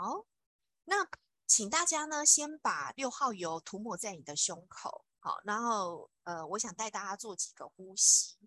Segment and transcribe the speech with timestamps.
[0.00, 0.24] 好，
[0.84, 1.08] 那
[1.44, 8.38] 请大家呢先把六号油涂抹在你的胸口，好，然后呃，我想带大家做几个呼吸，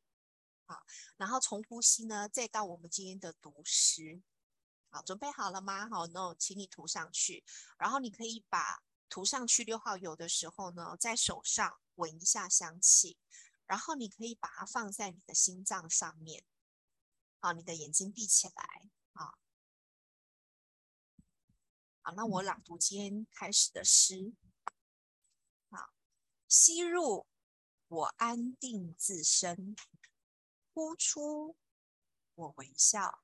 [0.66, 0.82] 好，
[1.18, 4.22] 然后从呼吸呢再到我们今天的读诗，
[4.92, 5.90] 好，准备好了吗？
[5.90, 7.44] 好，那请你涂上去，
[7.78, 13.18] 然后你可以把涂上去六号油的时候呢，在手上闻一下香气，
[13.66, 16.46] 然后你可以把它放在你的心脏上面，
[17.42, 18.90] 好，你的眼睛闭起来。
[22.04, 24.34] 好，那我朗读今天开始的诗。
[25.70, 25.94] 好，
[26.48, 27.28] 吸入
[27.88, 29.76] 我安定自身，
[30.74, 31.56] 呼出
[32.34, 33.24] 我微笑，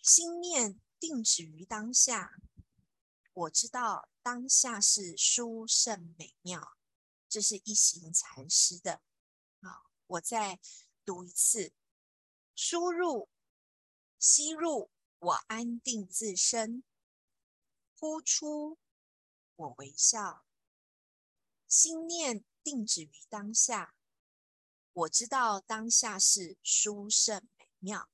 [0.00, 2.36] 心念定止于当下。
[3.32, 6.76] 我知道当下是殊胜美妙，
[7.28, 9.02] 这是一行禅师的。
[9.60, 10.60] 好，我再
[11.04, 11.72] 读一次：
[12.54, 13.28] 输入、
[14.20, 16.84] 吸入我安定自身。
[18.00, 18.78] 呼出，
[19.56, 20.44] 我微笑，
[21.66, 23.96] 心念定止于当下。
[24.92, 28.08] 我知道当下是殊胜美妙，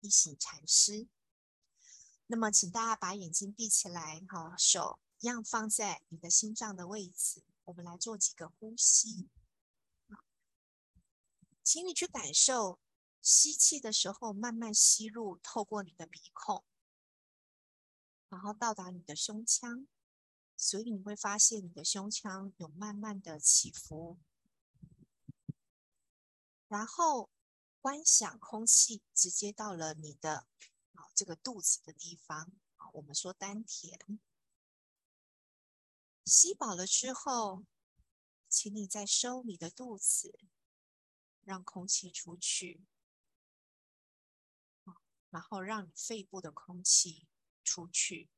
[0.00, 1.08] 一行禅师。
[2.28, 7.42] 那么，请大家把眼睛闭起来，哈，手一样放在你的心脏的位置。
[7.64, 9.28] 我们来做几个呼吸。
[11.62, 12.80] 请你去感受
[13.20, 16.64] 吸气的时候，慢慢吸入，透过你的鼻孔。
[18.28, 19.86] 然后到达你的胸腔，
[20.56, 24.18] 所以你会发现你的胸腔有慢慢的起伏。
[26.68, 27.30] 然后
[27.80, 30.46] 观想空气直接到了你的
[30.94, 34.20] 啊这个肚子的地方啊，我们说丹田。
[36.26, 37.64] 吸饱了之后，
[38.50, 40.38] 请你再收你的肚子，
[41.42, 42.84] 让空气出去，
[45.30, 47.26] 然后让你肺部的空气。
[47.68, 48.30] 出去，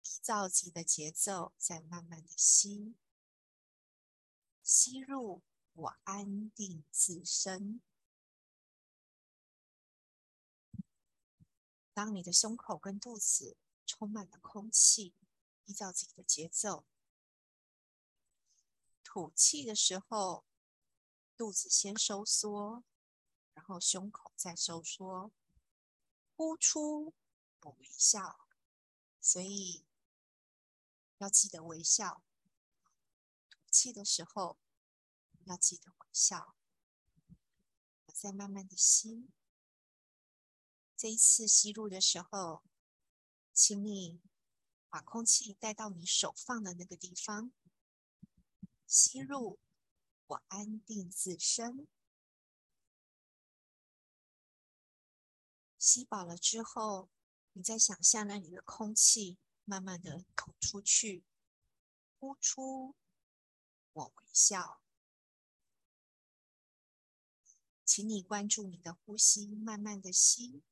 [0.00, 2.94] 依照自己的节奏，在慢慢的吸，
[4.62, 5.42] 吸入
[5.74, 7.82] 我安定自身。
[11.92, 15.12] 当你的胸口跟肚子充满了空气，
[15.66, 16.86] 依照自己的节奏，
[19.04, 20.46] 吐气的时候，
[21.36, 22.82] 肚子先收缩，
[23.52, 25.30] 然后胸口再收缩。
[26.34, 27.14] 呼出，
[27.60, 28.48] 我微笑，
[29.20, 29.84] 所以
[31.18, 32.24] 要记得微笑。
[33.50, 34.58] 吐气的时候
[35.44, 36.56] 要记得微笑。
[38.06, 39.30] 我再慢慢的吸，
[40.96, 42.64] 这一次吸入的时候，
[43.52, 44.20] 请你
[44.88, 47.52] 把空气带到你手放的那个地方，
[48.86, 49.60] 吸入，
[50.26, 51.86] 我安定自身。
[55.82, 57.10] 吸饱了之后，
[57.54, 61.24] 你再想象那里的空气慢慢的吐出去，
[62.20, 62.94] 呼出，
[63.92, 64.80] 我微笑。
[67.84, 70.62] 请你关注你的呼吸，慢慢的吸，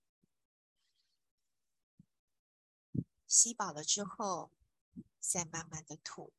[3.27, 4.53] 吸饱了之后，
[5.19, 6.33] 再慢慢的吐。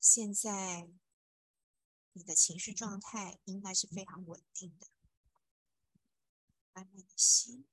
[0.00, 0.90] 现在。
[2.18, 4.88] 你的情绪状态应该是非常稳定的。
[6.72, 7.64] 慢慢的吸，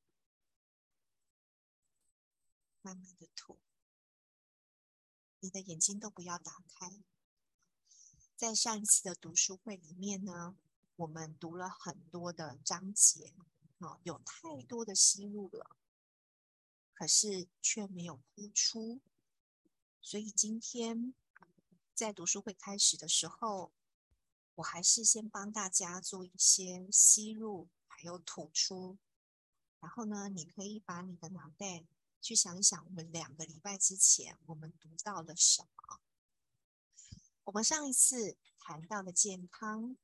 [2.84, 3.58] 慢慢的吐。
[5.40, 7.02] 你的眼睛都不要打开。
[8.36, 10.56] 在上一次的读书会里面呢，
[10.96, 13.34] 我们读了很多的章节，
[13.80, 15.76] 啊，有太多的吸入了，
[16.94, 19.02] 可是却没有呼出。
[20.04, 21.16] 所以今天
[21.96, 23.74] 在读书会开始的时候。
[24.56, 28.98] 我还是先帮大家做一些吸入，还有吐出。
[29.82, 31.86] 然后呢，你可以把你的脑袋
[32.22, 36.00] 去想一想，我们两个礼拜之前我们读到了什么？
[37.44, 39.98] 我们上一次谈到了健康，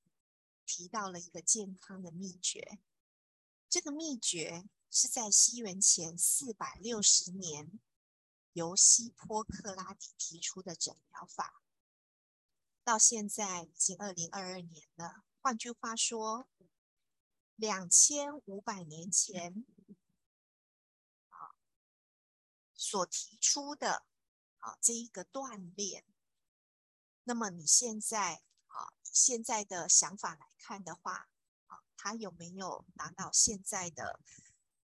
[0.66, 2.80] 提到了一个健康的秘诀。
[3.70, 7.80] 这个秘诀是在西元前四百六十年
[8.52, 11.61] 由希波克拉底提出的诊疗法。
[12.84, 15.24] 到现在已经二零二二年了。
[15.42, 16.48] 换句话说，
[17.56, 19.64] 两千五百年前，
[21.30, 21.54] 啊，
[22.74, 24.04] 所提出的
[24.58, 26.04] 啊这一个锻炼，
[27.24, 31.30] 那么你现在啊现在的想法来看的话，
[31.68, 34.20] 啊，他有没有达到现在的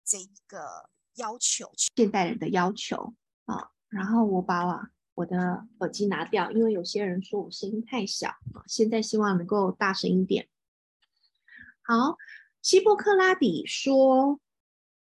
[0.04, 1.72] 这一个要求？
[1.96, 3.14] 现代人的要求
[3.46, 3.72] 啊？
[3.88, 4.66] 然后我把。
[4.66, 8.62] 我我的耳机拿掉，因为有些人说我声音太小啊。
[8.66, 10.46] 现在希望能够大声一点。
[11.80, 12.18] 好，
[12.60, 14.38] 希波克拉底说，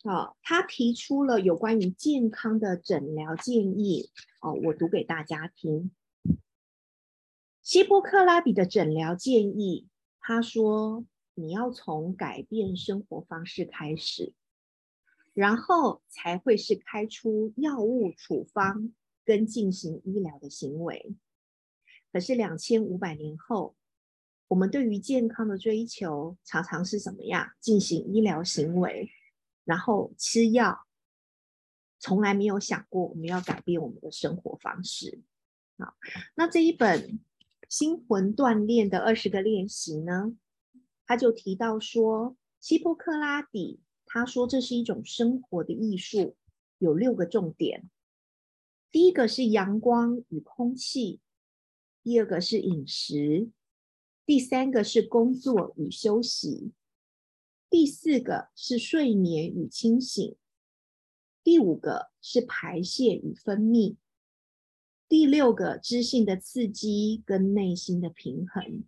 [0.04, 4.12] 啊，他提出了有关于健康的诊疗建议。
[4.42, 5.92] 哦，我读给大家听。
[7.62, 9.88] 希波克拉底的诊疗建议，
[10.20, 11.06] 他说，
[11.36, 14.34] 你要从改变生活方式开始，
[15.34, 18.92] 然后才会是开出药物处方
[19.26, 21.16] 跟进行医疗的行为。
[22.12, 23.76] 可是两千五百年后。
[24.48, 27.54] 我们对于健康的追求，常常是什么样？
[27.62, 29.10] 进行医疗行为，
[29.64, 30.86] 然后吃药，
[32.00, 35.22] 从来没有想过我们要改变我们的生活方式。
[35.78, 35.96] 好，
[36.36, 37.00] 那这一本
[37.70, 40.36] 《心魂锻炼的二十个练习》呢？
[41.06, 46.36] 他就提到说，希波克拉底他说这是一种生活的艺术，
[46.78, 47.90] 有六个重点。
[48.92, 51.22] 第一个是阳光与空气，
[52.04, 53.50] 第二个是饮食。
[54.26, 56.72] 第三个是工作与休息，
[57.70, 60.36] 第四个是睡眠与清醒，
[61.44, 63.96] 第五个是排泄与分泌，
[65.10, 68.84] 第六个知性的刺激跟内心的平衡。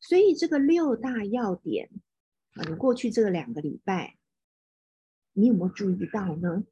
[0.00, 1.90] 所以这个六大要点，
[2.54, 4.18] 啊，你过去这两个礼拜，
[5.32, 6.64] 你有没有注意到呢？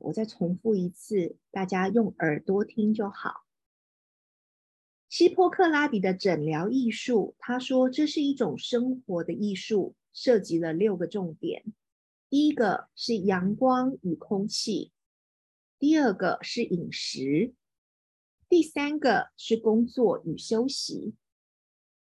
[0.00, 3.44] 我再重复一次，大家用耳朵听就好。
[5.08, 11.64] 希波克拉底的诊疗艺术，他说这是一种生活的艺术，涉及了六个重点。
[12.28, 14.90] 第一个是阳光与空气，
[15.78, 17.54] 第二个是饮食，
[18.48, 21.14] 第三个是工作与休息，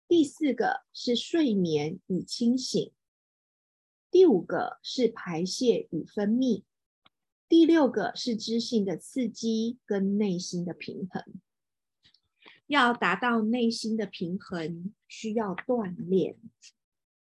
[0.06, 2.93] 第四个是睡眠与清醒，
[4.12, 6.62] 第五个是排泄与分泌，
[7.52, 11.22] 第六个是知性的刺激跟内心的平衡。
[12.66, 16.38] 要达到内心的平衡，需要锻炼。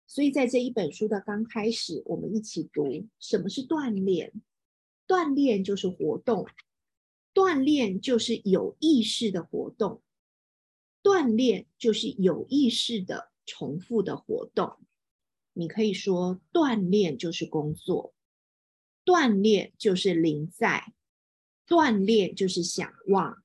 [0.08, 4.32] 所以在这一本书的刚开始，我们一起读什么是锻炼？
[5.06, 6.48] 锻炼就是活动，
[7.34, 10.02] 锻炼就是有意识的活动，
[11.04, 14.78] 锻炼就是有意识的重复的活动。
[15.52, 18.14] 你可以说，锻炼就是工作，
[19.06, 20.94] 锻炼就是临在，
[21.68, 23.44] 锻炼就是想望，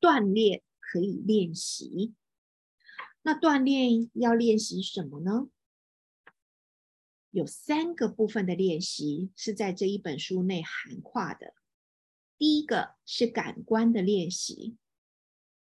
[0.00, 0.62] 锻炼。
[0.88, 2.14] 可以练习。
[3.22, 5.48] 那锻炼要练习什么呢？
[7.32, 11.54] 有三个部分的练习是在这一本书内涵跨的。
[12.38, 14.76] 第一个是感官的练习，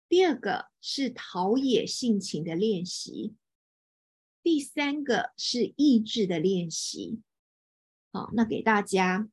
[0.09, 3.35] 第二个是陶冶性情的练习，
[4.41, 7.21] 第三个是意志的练习。
[8.11, 9.29] 好，那给大家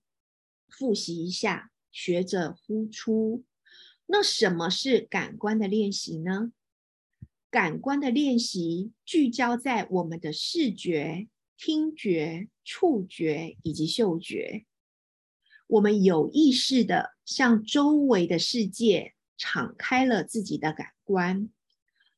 [0.69, 3.45] 复习一下，学着呼出。
[4.07, 6.53] 那什么是感官的练习呢？
[7.51, 14.67] 感官的练习聚焦在我们的视觉、听觉、触觉以及嗅觉。
[15.67, 21.51] 我们有意识的向周围的世界敞开了自己的感官，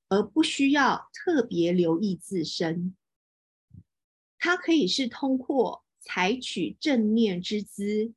[0.09, 2.95] 而不需要特别留意自身。
[4.39, 8.13] 它可以是通过采取正念之姿，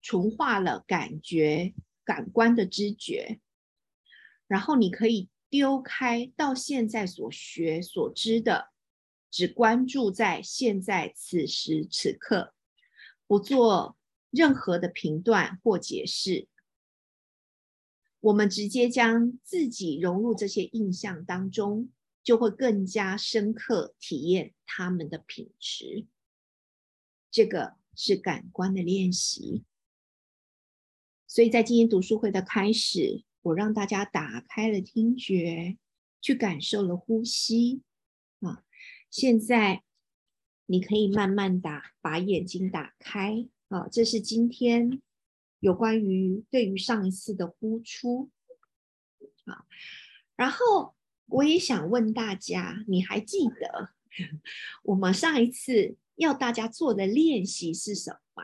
[0.00, 1.74] 纯化了感觉。
[2.04, 3.40] 感官的知觉，
[4.46, 8.68] 然后你可以丢开到现在所学所知的，
[9.28, 12.54] 只关注在现在此时此刻，
[13.26, 13.98] 不做
[14.30, 16.46] 任何的评断或解释。
[18.20, 21.90] 我们直接将自己融入这些印象当中，
[22.22, 26.06] 就会更加深刻体验他们的品质。
[27.36, 29.62] 这个是感官的练习。
[31.26, 35.76] 所以在今天读书会的开始，我让大家打开了听觉，
[36.22, 37.82] 去感受了呼吸
[38.40, 38.64] 啊。
[39.10, 39.82] 现在
[40.64, 43.86] 你可以慢慢打，把眼睛打开啊。
[43.86, 45.02] 这是今天
[45.60, 48.30] 有关于对于上一次的呼出
[49.44, 49.66] 啊。
[50.36, 53.90] 然后我也想问大家，你还记得
[54.84, 58.42] 我们上一次要大家做的练习是什么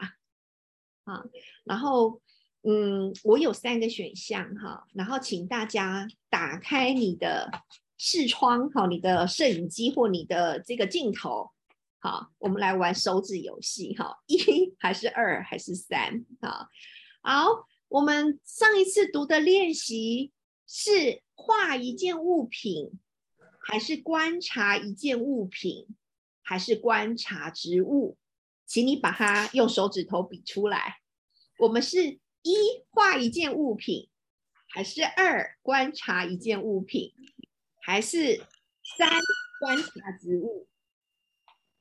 [1.13, 1.25] 啊？
[1.65, 2.23] 然后。
[2.65, 7.51] 嗯，我有三个选项哈，然后请大家打开你的
[7.99, 11.51] 视窗，好，你的摄影机或你的这个镜头，
[11.99, 16.25] 好，我们来玩手指游戏哈，一还是二还是三？
[16.41, 16.69] 好，
[17.21, 20.31] 好，我们上一次读的练习
[20.69, 22.93] 是画一件物品，
[23.59, 25.89] 还是观察一件物品，
[26.43, 28.19] 还是观察植物？
[28.67, 30.99] 请你把它用手指头比出来，
[31.59, 32.21] 我们是。
[32.45, 32.57] 一
[32.91, 34.09] 画一件物品，
[34.67, 37.15] 还是二观察一件物品，
[37.81, 38.45] 还是
[38.99, 39.09] 三
[39.61, 40.67] 观察植物。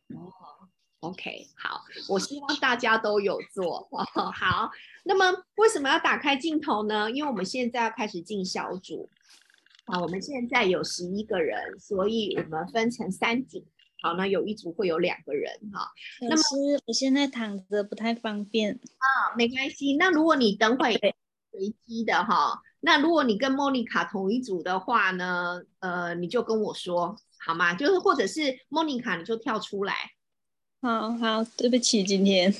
[0.09, 3.89] 哦，OK，好，我希望大家都有做。
[4.35, 4.69] 好，
[5.03, 7.09] 那么为什么要打开镜头呢？
[7.09, 9.09] 因为我们现在要开始进小组。
[9.85, 13.65] 啊，我们现在有十一个人，所以我们分成三组。
[14.01, 15.91] 好，那有一组会有两个人哈。
[16.21, 16.41] 那么
[16.85, 19.95] 我现在躺着不太方便啊，没关系。
[19.97, 20.93] 那如果你等会
[21.51, 27.73] 随机的哈，那如果你跟莫妮卡同一组的话呢，呃，你就跟我说好吗？
[27.75, 29.93] 就是或者是莫妮卡你就跳出来。
[30.81, 32.51] 好好，对不起，今天。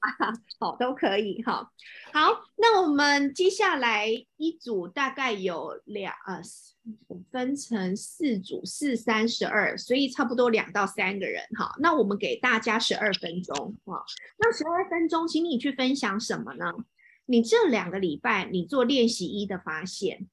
[0.60, 1.70] 好，都可以哈。
[2.12, 6.40] 好，那我们接下来一组大概有两呃，
[7.30, 11.74] 分成四组，四三十二，所以差不多两到三个人哈。
[11.80, 14.04] 那我们给大家十二分钟哈。
[14.38, 16.72] 那十二分钟，请你去分享什么呢？
[17.26, 20.28] 你这两个礼拜你做练习一的发现，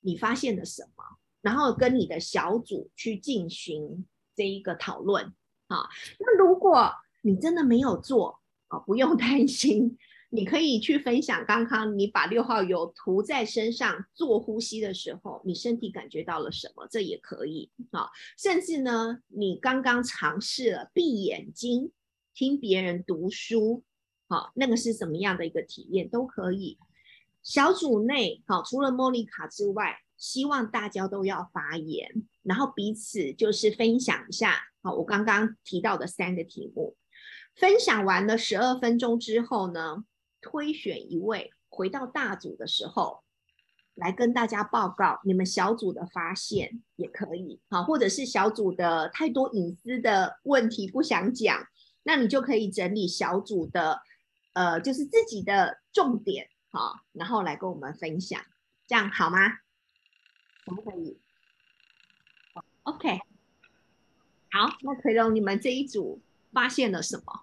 [0.00, 1.18] 你发现了什么？
[1.42, 5.34] 然后跟你的小组去进行这一个讨论
[5.66, 5.88] 啊。
[6.18, 8.39] 那如果你真的没有做，
[8.70, 9.98] 啊，不用担心，
[10.30, 16.86] 你可以去分享刚刚你把六号油涂在身上做呼吸的时候，你身体感觉到了什么？
[16.88, 18.08] 这也可以啊。
[18.38, 21.90] 甚至呢，你刚刚尝试了闭眼睛
[22.32, 23.82] 听别人读书，
[24.28, 26.78] 好，那个是什么样的一个体验都可以。
[27.42, 32.08] 小组内，好，除了莫妮卡之外，希望大家都要发言，
[32.44, 36.96] 然后彼此就是分享一下，好，我刚刚提到的三个题目。
[37.56, 40.04] 分享完了十二分钟之后呢，
[40.40, 43.22] 推选一位回到大组的时候，
[43.94, 51.66] 来跟大家报告你们小组的发现也可以，好，或者是小组的太多隐私的问题不想讲，
[52.02, 54.00] 那你就可以整理小组的，
[54.54, 58.40] 呃，就是自己的重点，好，然后来跟我们分享，
[58.86, 59.58] 这样好吗？
[60.64, 61.20] 可不可以
[62.84, 63.20] ？OK，
[64.50, 67.42] 好，那奎龙，你们这一组发现了什么？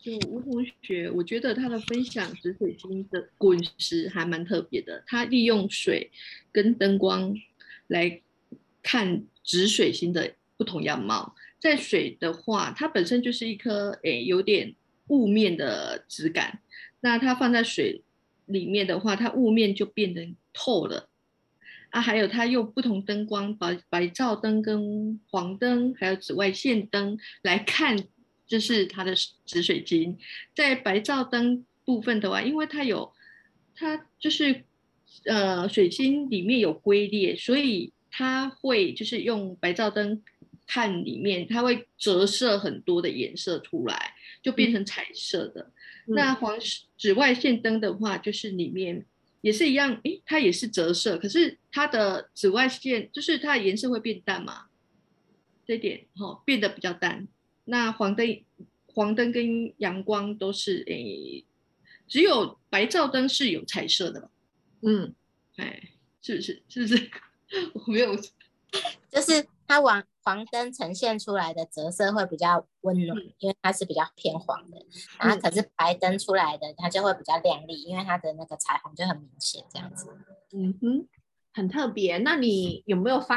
[0.00, 5.02] 就吴同学，我觉得他的分享紫水晶的滚石还蛮特别的。
[5.06, 6.10] 他利用水
[6.52, 7.34] 跟灯光
[7.86, 8.20] 来
[8.82, 11.34] 看紫水晶的不同样貌。
[11.58, 14.74] 在水的话，它本身就是一颗诶有点
[15.06, 16.60] 雾面的质感。
[17.00, 18.02] 那它放在水
[18.44, 21.08] 里面的话，它雾面就变得透了。
[21.88, 27.96] 啊，还有它用不同灯光，白白照灯跟黄灯，还有紫外线灯来看。
[28.46, 29.14] 就是它的
[29.46, 30.18] 紫水晶，
[30.54, 33.12] 在白照灯部分的话，因为它有
[33.74, 34.64] 它就是
[35.26, 40.22] 呃水晶里面有龟裂，所以它会就是用白照灯
[40.66, 45.72] 看里面，它会折射很多的颜色出来，就变成彩色的。
[46.06, 46.58] 那黄
[46.98, 49.06] 紫外线灯的话，就是里面
[49.40, 54.66] 也是一样，诶，它也是折射，可是它的紫外线就是它的颜色会变淡嘛，
[55.66, 57.26] 这点哈变得比较淡。
[57.64, 58.26] 那黄灯、
[58.86, 61.44] 黄灯跟阳光都是诶，
[62.06, 64.30] 只有白照灯是有彩色的
[64.82, 65.14] 嗯，
[65.56, 65.90] 哎，
[66.20, 66.62] 是不是？
[66.68, 67.10] 是不是？
[67.74, 68.14] 我没有，
[69.10, 74.84] 就是它往黄灯呈现出来的折射会比较温暖，因为它是比较偏黄的。
[75.18, 80.08] 然后可是白灯出来的它就会比较亮丽，因为它的那个彩虹就很明显，这样子。
[80.52, 81.06] 嗯哼，
[81.52, 82.18] 很特别。
[82.18, 83.36] 那你有没有发？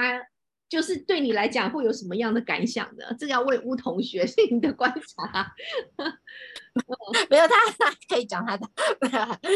[0.70, 3.06] 就是对你来讲会有什么样的感想呢？
[3.18, 5.54] 这个要问吴同学， 是你的观察。
[7.30, 8.68] 没有他，他可以讲他的，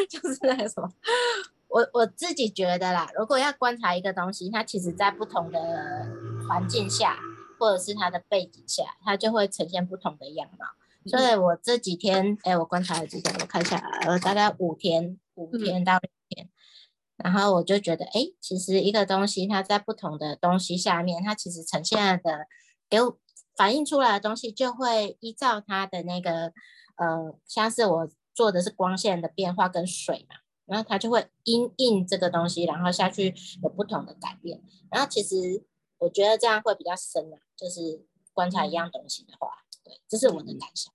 [0.09, 0.89] 就是那个什么，
[1.67, 6.07] 我我自己觉得啦，如果要观察一个东西，它其实在不同的
[6.47, 7.19] 环境下，
[7.59, 10.65] 或者是它的背景下，它就会呈现不同的样貌。
[11.05, 16.49] 所以我这几天，哎，我观察了几天，我看下来，我大概五天，五天到六天。
[17.23, 22.47] 然后我就觉得，哎，其实一个东西它在不同的东西下面，它其实呈现的
[22.89, 23.17] 给我
[23.55, 26.53] 反映出来的东西，就会依照它的那个，
[26.97, 34.61] 呃，像是我做的是光线的变化跟水嘛，然后它就会因应这个东西，然后下去有不同的改变。
[34.89, 35.63] 然后其实
[35.99, 39.49] 我觉得这样会比较深啊，就是观察一样东西的话，
[39.83, 40.91] 对，这是我的感受。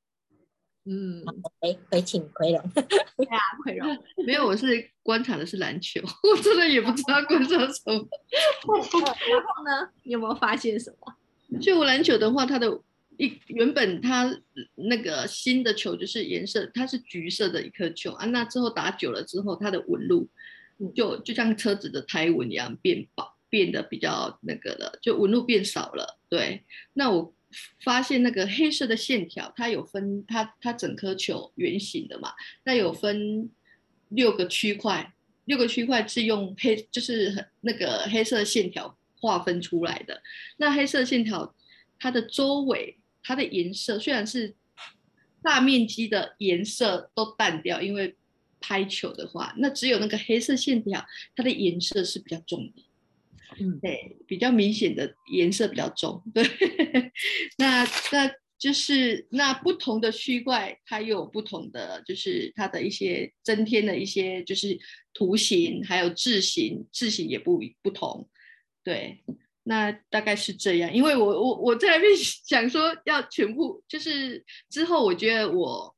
[0.89, 1.21] 嗯，
[1.61, 2.63] 回回请奎龙。
[2.75, 7.93] 对啊，奎龙，没有，我是观察的是篮球， 我真的也不知道观察什么。
[7.93, 11.59] 然后呢，你有没有发现什么？
[11.61, 12.81] 就篮球的话，它的
[13.17, 14.33] 一原本它
[14.77, 20.29] 那个新的球就是颜色，它是橘色的一颗球啊，那之后打久了之后，它的纹路
[20.95, 26.19] 就就像车子的胎纹一样变薄，变得比较那个了，就纹路变少了。
[26.29, 27.33] 对，那我。
[27.83, 32.33] 发现那个黑色的线条，它有分，它它整颗球圆形的嘛，
[32.65, 33.51] 那有分
[34.09, 35.15] 六个区块，
[35.47, 40.23] 六个区块是用黑，就是很那个黑色线条划分出来的。
[40.59, 41.55] 那黑色线条
[41.99, 44.55] 它的周围，它的颜色虽然是
[45.43, 48.17] 大面积的颜色都淡掉，因为
[48.61, 52.83] 拍球的话，那只有那个黑色线条，它的颜色是比较重的。
[53.59, 56.23] 嗯，对，比较明显的颜色比较重。
[56.35, 56.45] 对，
[57.59, 64.79] 那那就是那不同的区块，它有不同的，就是它的一些增添的一些，就是
[65.15, 68.29] 图形，还有字形，字形也不不同。
[68.83, 69.23] 对，
[69.63, 70.93] 那大概是这样。
[70.93, 75.95] 因为我我我在那边 想说要全部，就是之后我觉得我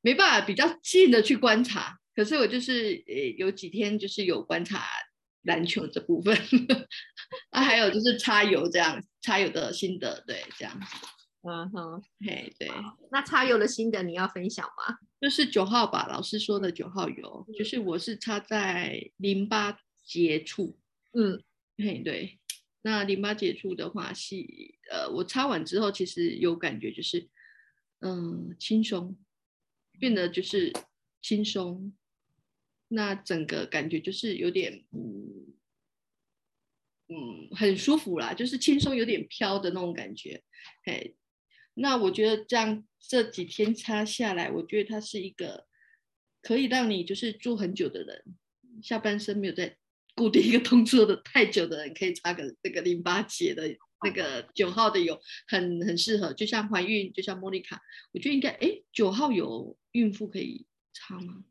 [0.00, 4.84] 没办法比较近的去观察，可是我就是呃有几天就是有观察。
[5.46, 6.36] 篮球这部分，
[7.50, 10.80] 啊，还有就是擦油这样，擦油的心得，对，这样，
[11.42, 12.68] 嗯哼，嘿，对，
[13.10, 14.98] 那擦油的心得你要分享吗？
[15.20, 20.78] 就是九号吧，老师说的九号油，就是我是擦在淋巴结处，
[21.14, 21.42] 嗯，
[21.78, 22.38] 嘿，对，
[22.82, 24.36] 那淋巴结处的话是，
[24.90, 27.28] 呃，我擦完之后其实有感觉，就是，
[28.00, 29.16] 嗯，轻松，
[29.98, 30.72] 变得就是
[31.22, 31.92] 轻松。
[32.88, 35.54] 那整个感觉就是有点，嗯
[37.08, 40.42] 嗯，很舒服啦，就是轻松，有点飘的那种感觉。
[40.84, 41.12] 哎，
[41.74, 45.66] 那我觉得这样这几天擦下来，我觉得它是一个
[46.42, 48.24] 可以让你就是住很久的人，
[48.82, 49.76] 下半身没有在
[50.14, 56.32] 固定一个动作的太久的人，可以擦个这个淋巴结的那个九号的油，很很适合。
[56.32, 57.80] 就像怀孕，就像莫妮卡，
[58.12, 61.44] 我觉得应该，哎，九号有孕妇可以擦吗？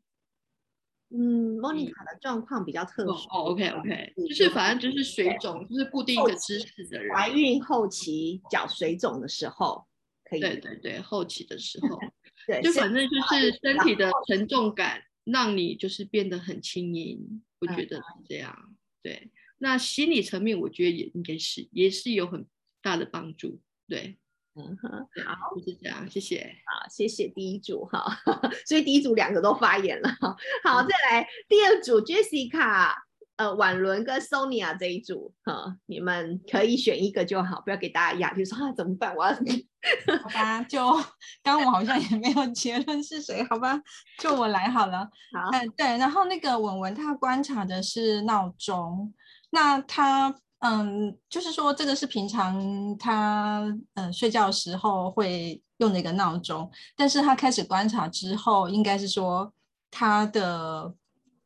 [1.10, 3.12] 嗯，莫妮卡的状况比较特殊。
[3.28, 7.14] 哦，OK OK，就是反正就是水肿，就是固定一个姿势的人。
[7.14, 9.86] 怀孕后期脚水肿的时候，
[10.24, 10.40] 可以。
[10.40, 11.98] 对对对，后期的时 候，
[12.46, 18.76] 对，就反正就是身体的沉重感让你就是变得很轻盈，我觉得是这样。
[19.02, 22.44] 对，那心理层面我觉得也应该是也是有很
[22.82, 23.60] 大的帮助。
[23.88, 24.18] 对。
[24.58, 24.88] 嗯哼，
[25.22, 26.50] 好，就是这样，谢谢。
[26.64, 28.18] 好，谢谢第一组哈，
[28.66, 30.08] 所以第一组两个都发言了。
[30.64, 32.94] 好，再来第二组，Jessica，
[33.36, 39.14] 呃，婉伦跟 Sonia 这一组，哈，你们可以选一个就好，不要给大家压力，说啊怎么办？
[39.14, 39.32] 我要
[40.22, 40.80] 好吧，就
[41.42, 43.78] 刚我好像也没有结论是谁，好吧，
[44.20, 45.00] 就我来好了。
[45.34, 49.12] 好，嗯，对，然后那个文文他观察的是闹钟，
[49.50, 50.34] 那他。
[50.60, 53.62] 嗯，就是说这个是平常他
[53.94, 59.52] 嗯睡觉时候会用的一个闹钟，但是他开始观察之后，应该是说
[59.90, 60.94] 他的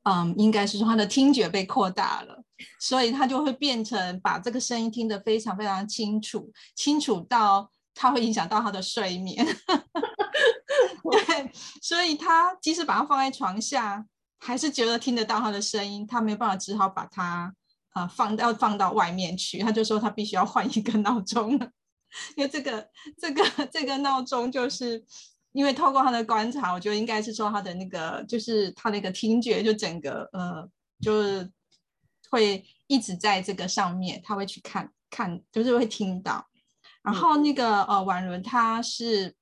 [0.05, 2.43] 嗯，应该是说他的听觉被扩大了，
[2.79, 9.45] 所以他就会变成把这个声音听得非常非常清楚，清楚到他会影响到他的睡眠。
[11.11, 14.07] 对，所以他即使把它放在床下，
[14.39, 17.53] 还是觉得听得到他的声音，他没有办法，只好把它。
[17.91, 21.71] 啊，放到放到外面去，他就说他必须要换一个闹钟了，
[22.37, 25.05] 因为这个这个这个闹钟就是
[25.53, 30.69] 因为透过他的观察，我觉得应该是说他的那个就是他那个听觉就整个呃
[31.01, 31.51] 就是
[32.31, 36.47] 会一直在这个上面，他会去看看，就是会听到。
[37.03, 39.35] 然后那个呃婉伦他是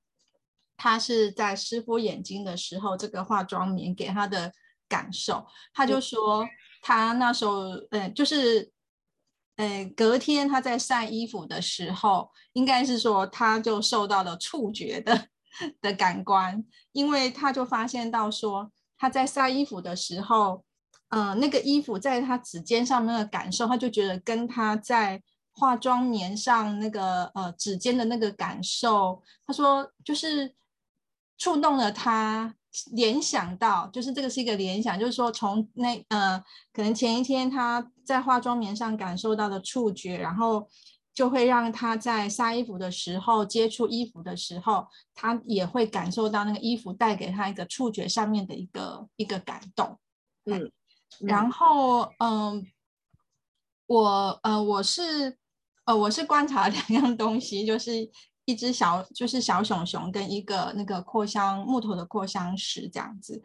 [0.75, 4.51] 他是在湿敷眼睛的时候，这个化妆棉给他的
[4.87, 6.47] 感受，他就说。
[6.81, 8.71] 他那时候，嗯，就是，
[9.57, 15.27] 呃，隔天他在晒衣服的时候，应该是说他就受到了触觉的
[15.81, 16.63] 的感官，
[16.93, 20.63] 因为他就发现到说他在晒衣服的时候，
[21.09, 30.55] 嗯，那个衣服在他指尖上面的感受，他就觉得跟他在化妆棉上那个呃指尖的那个感受，他说就是
[31.37, 32.55] 触动了他。
[32.91, 36.39] 联想到，就是这个是一个联想，就是说从那呃，
[36.71, 40.67] 可能前一天他在化妆棉上感受到的触觉，然后
[41.13, 49.97] 就会让他在晒衣服的时候接触衣服的时候，他也会感受到那个衣服带给他一个触觉上面的一个一个感动。
[50.45, 50.71] 嗯，
[51.21, 52.65] 然后嗯，
[53.87, 55.37] 我呃我是
[55.85, 58.11] 呃我是观察 两样东西，就是。
[58.49, 63.39] 一只小就是小熊熊跟一个那个扩香木头的扩香石这样子，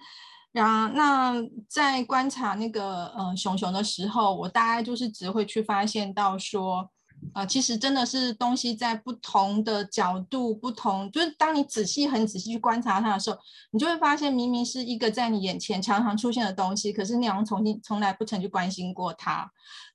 [0.50, 1.34] 然后那
[1.68, 6.88] 在观察那个呃熊熊的时候，我大概就是只会去发现到说，
[7.34, 13.36] 呃其实真的是东西在不同的角度不同，就是当你仔细很仔细去观察它的时候，
[13.72, 19.50] 你就会发现明明是一个在你眼前常常出现的东西，可是你好像从从来不曾去关心过它。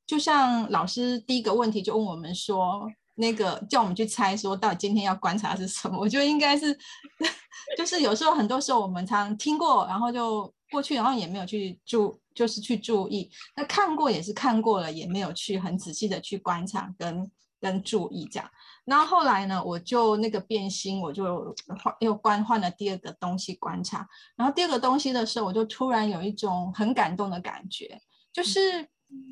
[0.05, 2.87] 就像老师第一个问题就问我们说。
[3.19, 5.99] 那个叫我们去猜，说到底今天要观察是什么？
[5.99, 6.77] 我觉得应该是，
[7.77, 13.29] 就是有时候很多时候我们常听过，然后就过去，然后也没有去注，就是去注意。
[13.57, 17.29] 那看过也是看过了，也没有去很仔细的去观察跟
[17.59, 18.49] 跟注意这样。
[18.85, 21.53] 然后后来呢，我就那个变心，我就
[21.83, 24.07] 换又观换了第二个东西观察。
[24.37, 27.99] 然后第二个东西的时候，我就突然有一种很感动的感觉，
[28.31, 28.87] 就是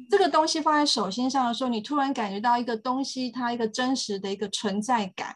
[0.09, 5.35] 这个东西放在手心上的时候，你突然感觉到一个东西它一个真实的一个存在感，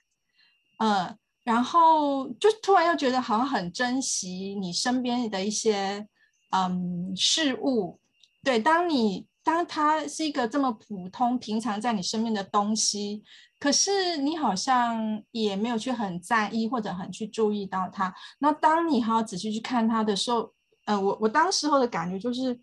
[0.80, 1.18] 嗯。
[1.44, 6.08] 然后就突然又觉得好像很珍惜你身边的一些
[6.52, 8.00] 嗯事物，
[8.44, 13.24] 对，当你当它是一个这么普通平常在你身边的东西，
[13.60, 18.14] 可是你好像也没有去很在意或者很去注意到它。
[18.38, 20.54] 那当你还要仔细去看它的时候，
[20.86, 22.62] 呃，我我当时候的感觉就是，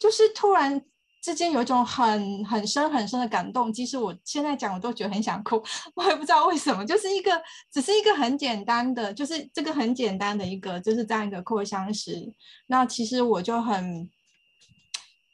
[0.00, 0.82] 就是突然。
[1.26, 5.60] 之间有一种很很深很深的感动，即使我现在讲，我都觉得很想哭。
[5.96, 7.32] 我也不知道为什么，就是一个
[7.68, 12.32] 只是一个很简单的，就是这个很简单的一个，就是这样一个扩香石。
[12.68, 14.08] 那其实我就很，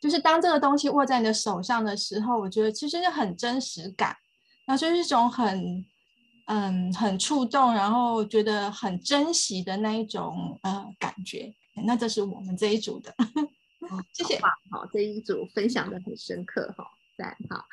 [0.00, 4.16] 就是当这个东西握在你的手上的时候，我觉得其实是很真实感，
[4.66, 5.84] 那就是一种很
[6.46, 11.52] 嗯很触动，然后觉得很珍惜的那一种呃感觉。
[11.86, 13.14] 那这是我们这一组的。
[14.12, 14.38] 谢谢，
[14.70, 17.64] 好，这一组分享的很深刻，哈，赞，好，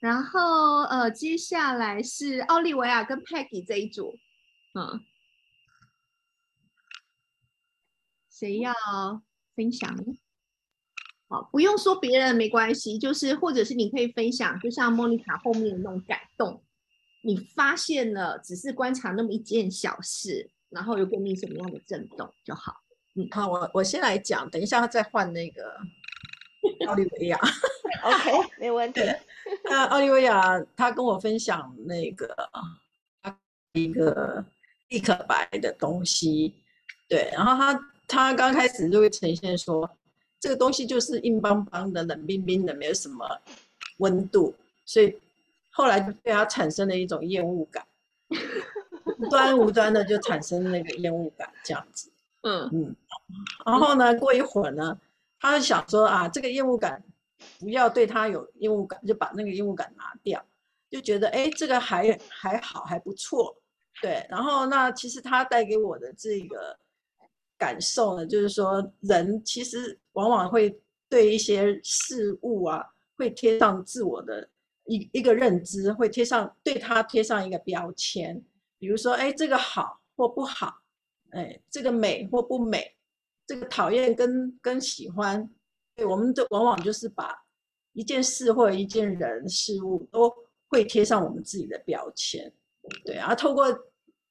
[0.00, 4.18] 然后呃，接下来是奥利维亚跟 Peggy 这一组，
[4.74, 5.00] 嗯，
[8.30, 8.72] 谁要
[9.56, 9.96] 分享？
[11.28, 16.64] 好，不用说别人没关系，就是或者是你可以分享，就像莫妮卡后面的那种感动，
[17.22, 22.76] 你发现了，只是观察那么一件小事，然后又给你什么样的震动就好。
[23.30, 25.74] 好，我我先来讲，等一下再换那个
[26.86, 27.38] 奥利维亚。
[28.04, 29.00] OK， 没问题。
[29.64, 32.34] 那奥利维亚他跟我分享那个
[33.72, 34.44] 一个
[34.88, 36.54] 立可白的东西，
[37.08, 39.88] 对，然后他他刚开始就会呈现说，
[40.38, 43.26] 这个东西就是硬邦邦的、冷冰冰的，没有什么
[43.98, 44.54] 温度，
[44.84, 45.18] 所以
[45.70, 47.86] 后来就对他产生了一种厌恶感，
[49.18, 52.10] 无端无端的就产生那个厌恶感，这样子。
[52.42, 52.96] 嗯嗯，
[53.66, 54.98] 然后呢，过一会儿呢，
[55.40, 57.02] 他就想说啊，这个厌恶感
[57.58, 60.42] 不要对他有厌恶感，就把那个厌恶感拿掉，
[60.88, 63.56] 就觉得哎，这个还还好，还不错，
[64.00, 64.24] 对。
[64.30, 66.78] 然后那其实他带给我的这个
[67.58, 72.84] 感受呢，就是说人其实往往会对一些事物啊，
[73.16, 74.48] 会贴上自我的
[74.84, 78.40] 一一个认知，会贴上对他贴上一个标签，
[78.78, 80.77] 比如说哎，这个好或不好。
[81.30, 82.94] 哎，这个美或不美，
[83.46, 85.48] 这个讨厌跟跟喜欢，
[85.94, 87.44] 对，我们都往往就是把
[87.92, 90.32] 一件事或者一件人事物都
[90.68, 92.50] 会贴上我们自己的标签，
[93.04, 93.34] 对啊。
[93.34, 93.66] 透过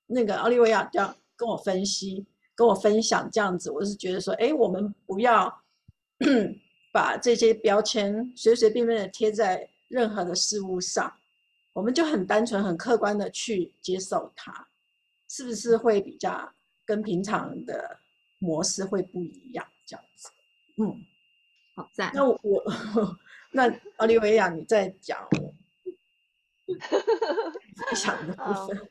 [0.08, 5.64] 那个奥利维亚这样跟我分析、跟我分享这样子，我是觉得说，哎，我们不要
[6.92, 11.14] 把这些标签随随便便的贴在任何的事物上，
[11.74, 14.68] 我们就很单纯、很客观的去接受它，
[15.28, 16.54] 是不是会比较？
[16.88, 18.00] 跟平常的
[18.40, 20.30] 模式会不一样，这样子，
[20.78, 21.06] 嗯，
[21.76, 22.40] 好在那我
[23.52, 25.28] 那奥利维亚你在讲
[27.76, 28.90] 分享的部分。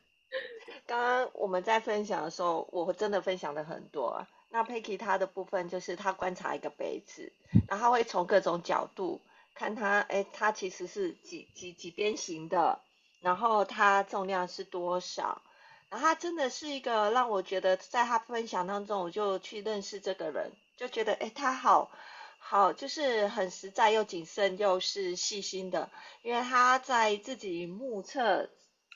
[0.85, 4.29] 刚刚我们在分享的时候，我真的分享的很多啊。
[4.49, 7.33] 那 Peggy 他的部分就是他观察一个杯子，
[7.67, 9.21] 然后会从各种角度
[9.55, 12.79] 看它，哎，它其实是几几几边形的，
[13.21, 15.41] 然后它重量是多少。
[15.89, 21.89] 然后他真的是一个让我觉得，在他分享当中，我就去认识这个人，就觉得，哎，他好
[22.39, 25.89] 好，就是很实在又谨慎又是细心的，
[26.23, 28.49] 因为他在自己目测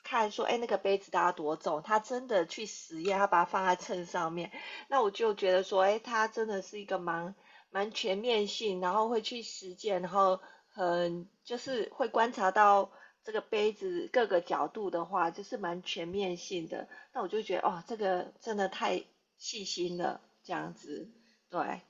[0.04, 4.52] 看说，哎，那个杯子大概多重，他真的去实验，他把它放在秤上面，
[4.88, 7.34] 那我就觉得说，哎，他真的是一个蛮
[7.70, 12.90] 蛮全面性，然后会去实践，然后很就是会观察到。
[13.24, 16.88] 这个杯子各个角度的话，就是蛮全面性的。
[17.12, 19.04] 那我就觉得，哦，这个真的太
[19.36, 21.08] 细心了，这样子，
[21.48, 21.80] 对。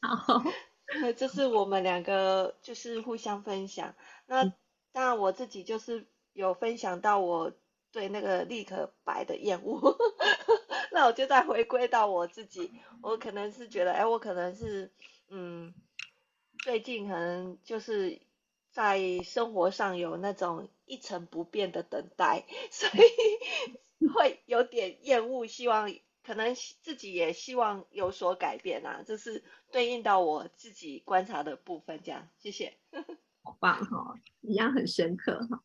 [0.00, 0.42] 好，
[1.16, 3.94] 这是我们两个就是互相分享。
[4.26, 4.44] 那
[4.92, 7.52] 当然我自己就是有分享到我
[7.90, 9.98] 对那个立可白的厌恶。
[10.92, 12.72] 那我就再回归到我自己，
[13.02, 14.92] 我可能是觉得，哎，我可能是，
[15.28, 15.74] 嗯，
[16.62, 18.27] 最近可能就是。
[18.70, 32.00] 在生活上有那种一成不变的等待， 所以 会有点厌恶，希望可能自己也希望有所改变啊，这是对应到我自己观察的部分。
[32.02, 32.78] 这样，谢谢。
[33.42, 35.62] 好棒哈，一样很深刻哈。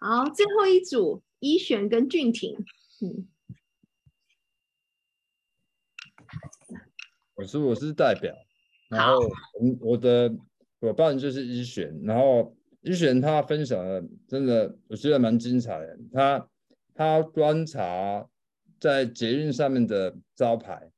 [0.00, 2.56] 好，最后一组，一璇跟俊廷，
[3.00, 3.28] 嗯。
[7.34, 8.34] 我是我是代表，
[8.90, 10.30] 然后我我的
[10.80, 16.48] 伙伴就是一璇，然后一璇他分享的真的我觉得蛮精彩的，他
[16.94, 18.26] 他观察
[18.78, 20.90] 在捷运上面的招牌，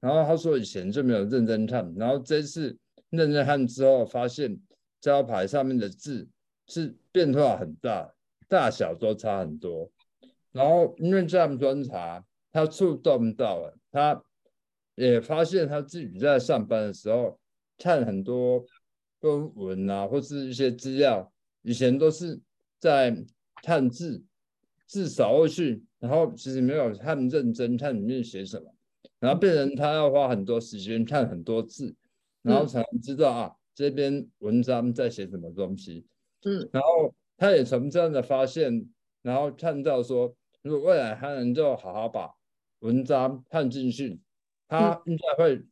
[0.00, 2.76] 然后他说以前就没有认真看，然后这次
[3.10, 4.58] 认真看之后发现
[5.00, 6.28] 招牌上面的字
[6.66, 8.12] 是变化很大，
[8.48, 9.90] 大小都差很多，
[10.52, 14.22] 然后因为这样观察，他触动到了他。
[15.00, 17.38] 也发现他自己在上班的时候
[17.78, 18.66] 看很多
[19.20, 22.40] 公文啊，或是一些资料，以前都是
[22.78, 23.16] 在
[23.62, 24.24] 看字，
[24.86, 28.74] 字扫过去，然后其实没有看认真看里面写什么，
[29.18, 31.94] 然后变成他要花很多时间看很多字，
[32.42, 36.06] 然后才能知道啊这边文章在写什么东西。
[36.44, 38.88] 嗯，然后他也从这样的发现，
[39.22, 42.30] 然后看到说，如果未来他能够好好把
[42.80, 44.20] 文章看进去。
[44.70, 45.64] 他应该会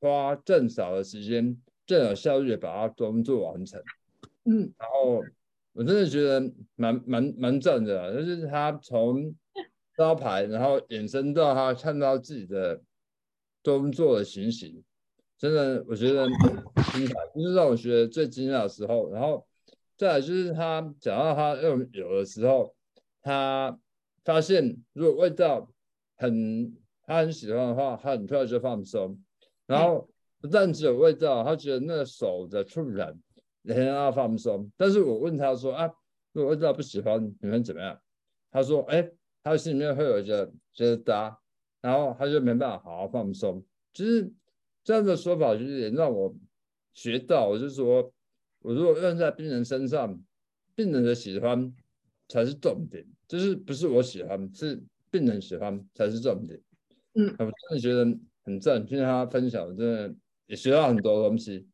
[0.00, 1.56] 花更少的时间，
[1.90, 3.82] 更有效率的把它工作完成。
[4.44, 5.24] 嗯，然后
[5.72, 6.40] 我真的觉得
[6.76, 9.34] 蛮蛮蛮赞的，就是他从
[9.96, 12.80] 招牌，然后衍生到他看到自己的
[13.64, 14.82] 工作的情形，
[15.36, 16.26] 真的我觉得
[16.92, 19.10] 精彩，就是让我觉得最惊讶的时候。
[19.10, 19.44] 然后
[19.96, 22.72] 再来就是他讲到他用有的时候，
[23.20, 23.76] 他
[24.24, 25.68] 发现如果味道
[26.16, 26.76] 很。
[27.02, 29.18] 他很喜欢的话，他很快就放松，
[29.66, 30.08] 然后
[30.40, 33.14] 不但只有味道，他觉得那个手的触感
[33.62, 34.70] 也让他放松。
[34.76, 35.90] 但是我问他说啊，
[36.32, 38.00] 如果味道不喜欢，你们怎么样？
[38.50, 39.10] 他说，哎，
[39.42, 41.38] 他心里面会有一个觉得搭，
[41.82, 43.62] 然后他就没办法好好放松。
[43.92, 44.32] 其实
[44.82, 46.34] 这样的说法就是也让我
[46.94, 48.12] 学到，我就说
[48.60, 50.18] 我如果用在病人身上，
[50.74, 51.72] 病人的喜欢
[52.28, 56.58] 才是重点，就是不是我喜欢，是病人喜欢才是重点。
[57.14, 58.04] 嗯，我真的觉得
[58.44, 60.14] 很赞，听他分享，真的
[60.50, 61.64] 也学到很多东西。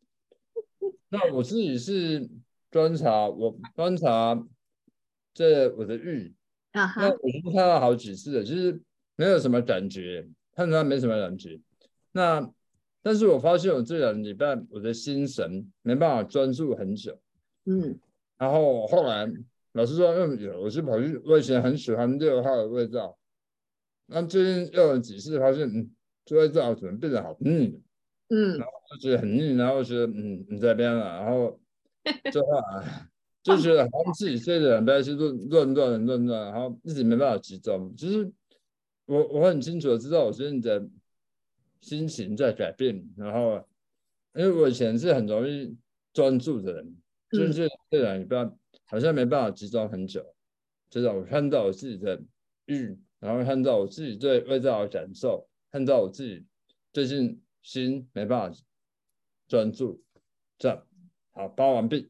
[1.09, 2.29] 那我自己是
[2.71, 4.39] 观察，我观察
[5.33, 6.35] 这我的玉，
[6.75, 8.79] 那我是看了好几次的，其实
[9.17, 11.59] 没有什么感觉，看他没什么感觉。
[12.13, 12.53] 那
[13.03, 17.19] 但是我发现我这两礼拜我的心神没办法专注很久，
[17.65, 17.99] 嗯，
[18.37, 19.27] 然后后来
[19.73, 23.17] 老师说嗯有，我是跑去，我以前很喜欢六号的味道。
[24.05, 25.91] 那最近用了几次，发现嗯，
[26.27, 27.81] 这味道怎么变得好腻？
[28.29, 31.59] 嗯，然后就觉得很腻，然后觉得嗯，你在边了，然后
[32.33, 33.09] 就啊，
[33.43, 37.95] 就觉得好像自己这两边是乱乱乱乱乱，然后一直没办法集中。
[37.97, 38.31] 其实
[39.05, 40.87] 我我很清楚的知道，我最近的
[41.81, 43.09] 心情在改变。
[43.17, 43.65] 然后
[44.35, 45.77] 因为我以前是很容易
[46.13, 46.97] 专注的人，
[47.31, 48.53] 就是这两边
[48.85, 50.25] 好像没办法集中很久，
[50.91, 52.21] 就是我看到我自己的
[52.67, 52.99] 欲。
[53.19, 56.45] 然后看到我自己对味道的感受，看到我自己
[56.93, 58.57] 最近心没办法
[59.49, 60.01] 专注，
[60.57, 60.87] 这样
[61.33, 62.09] 好包完毕，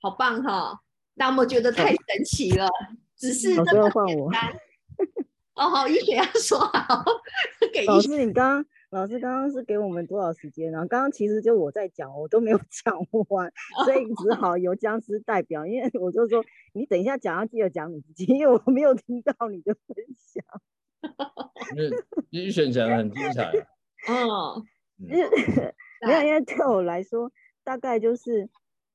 [0.00, 0.80] 好棒哈！
[1.12, 2.66] 那我觉得太神奇了，
[3.14, 4.32] 只是老师要换我。
[5.52, 7.04] 哦，好，一雪要说好，
[7.74, 10.72] 给老师，你刚刚老师刚刚是给我们多少时间？
[10.72, 12.96] 然后刚刚其实就我在讲，我都没有讲
[13.28, 13.52] 完，
[13.84, 20.42] 所以只好由僵尸代表，因为我就说你等一下讲要记得讲你自己，因为我没有听到你的分享。
[21.76, 21.90] 因为
[22.30, 23.52] 一选讲的很精彩。
[24.08, 24.66] 嗯，因为
[26.06, 27.30] 没有，因为对我来说，
[27.64, 28.48] 大概就是，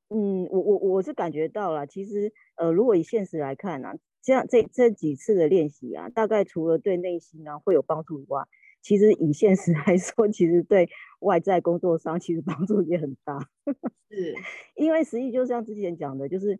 [0.09, 3.93] 嗯，我我我是感觉到了，其实呃，如果以现实来看呢。
[4.23, 8.43] 这样这这几次的练习啊，大概除了对内心啊会有帮助以外，
[8.79, 10.87] 其实以现实来说，其实对
[11.21, 13.39] 外在工作上其实帮助也很大。
[14.11, 14.35] 是，
[14.77, 16.59] 因为实际就像之前讲的，就是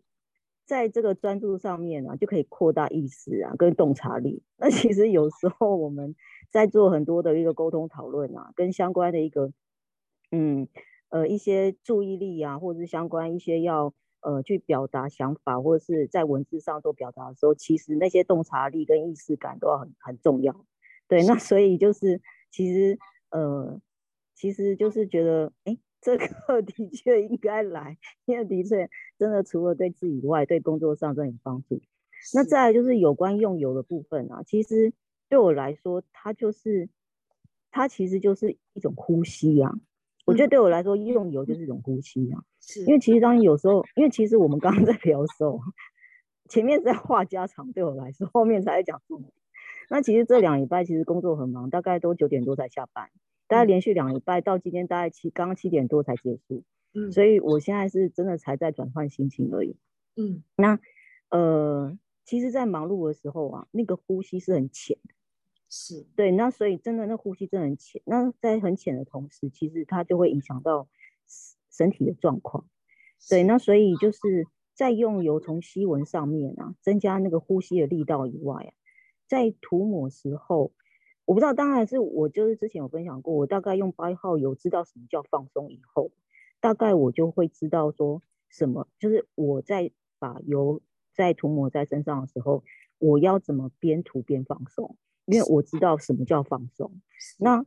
[0.72, 4.42] 在这个专注上面啊，就可以扩大意识啊跟洞察力。
[4.56, 6.16] 那其实有时候我们
[6.50, 9.52] 在做很多的一个沟通讨论啊，跟相关的一个
[10.30, 10.66] 嗯
[11.10, 13.92] 呃一些注意力啊，或者是相关一些要。
[14.24, 20.64] 呃，去表达想法或者是在文字上做表达的时候，其实那些洞察力跟意识感都要很很重要。
[21.08, 22.96] 对，那所以就是其实
[23.30, 23.80] 呃，
[24.36, 26.26] 其实就是觉得，哎，这个
[26.62, 31.80] 的确应该来，因为的确真的除了对自己以外，对工作上真的有帮助。
[32.34, 34.92] 那再来就是有关用油的部分啊，其实
[35.28, 36.88] 对我来说，它就是
[37.70, 39.72] 它其实就是一种呼吸啊。
[40.24, 42.44] 我觉得对我来说，用油就是一种呼吸啊。
[42.60, 45.60] 是，因为其实当有时候，因为其实我们刚刚在聊的时候，
[46.48, 49.32] 前面在话家常，对我来说，后面才在讲重点。
[49.90, 53.10] 那其实这两礼拜其实工作很忙，大概都九点多才下班，
[53.52, 56.64] 大概连续两礼拜到今天大概七，刚刚七点多才结束。
[56.94, 59.76] 嗯，所以我现在是真的才在转换心情而已。
[60.16, 60.80] 嗯，那
[61.28, 65.14] 呃，其实，在忙碌的时候啊，那个呼吸是很浅的。
[65.68, 70.88] 是对，那所以真的那呼吸真的很浅，那在很浅的同时，其实它就会影响到
[71.70, 72.66] 身体的状况。
[73.28, 78.72] 对，那所以就是在用油从吸纹上面啊，增加那个呼吸的力道以外啊，
[79.28, 80.72] 在涂抹时候，
[81.24, 86.10] 我不知道，当然是我就是之前有分享过，我大概用八号油知道什么叫放松以后，
[86.60, 90.80] 大概我就会知道说什么，就是我在把油
[91.14, 92.64] 在涂抹在身上的时候，
[92.98, 97.00] 我要怎么边涂边放松，因为我知道什么叫放松。
[97.38, 97.64] 那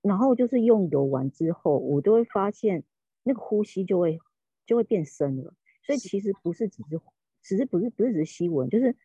[0.00, 2.84] 然后就是用油完之后，我都会发现。
[3.24, 4.18] 那个呼吸就会
[4.66, 5.54] 就会变深了，
[5.86, 7.00] 所以其实不是只是
[7.40, 8.96] 只是不是不是只是吸闻，就是